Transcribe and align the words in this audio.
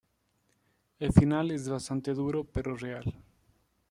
El 0.97 1.13
final 1.13 1.51
es 1.51 1.69
bastante 1.69 2.15
duro 2.15 2.43
pero 2.43 2.75
real. 2.75 3.19